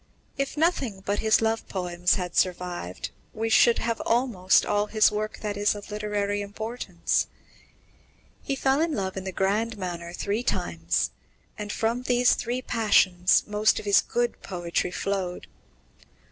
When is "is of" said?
5.55-5.91